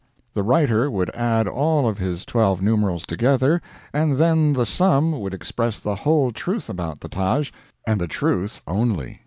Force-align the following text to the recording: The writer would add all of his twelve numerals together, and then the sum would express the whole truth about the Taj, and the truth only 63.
The 0.33 0.41
writer 0.41 0.89
would 0.89 1.11
add 1.11 1.47
all 1.47 1.87
of 1.87 1.99
his 1.99 2.25
twelve 2.25 2.59
numerals 2.59 3.05
together, 3.05 3.61
and 3.93 4.15
then 4.15 4.53
the 4.53 4.65
sum 4.65 5.19
would 5.19 5.31
express 5.35 5.79
the 5.79 5.97
whole 5.97 6.31
truth 6.31 6.71
about 6.71 7.01
the 7.01 7.07
Taj, 7.07 7.51
and 7.85 8.01
the 8.01 8.07
truth 8.07 8.63
only 8.65 9.01
63. 9.09 9.19